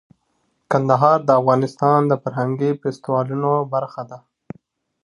کندهار 0.71 1.19
د 1.25 1.29
افغانستان 1.41 1.99
د 2.07 2.13
فرهنګي 2.21 2.71
فستیوالونو 2.81 3.51
برخه 3.73 4.01
ده. 4.09 4.19